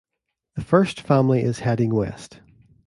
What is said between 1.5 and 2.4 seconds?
heading west.